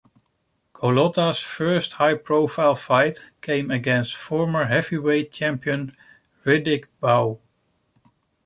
[0.73, 5.95] Golota's first high-profile fight came against former heavyweight champion
[6.43, 7.39] Riddick Bowe.